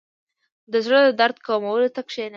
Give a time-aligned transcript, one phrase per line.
[0.71, 2.29] •د زړۀ د درد کمولو ته کښېنه.